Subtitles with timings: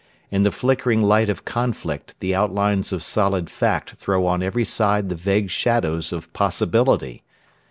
[0.31, 5.09] In the flickering light of conflict the outlines of solid fact throw on every side
[5.09, 7.21] the vague shadows of possibility.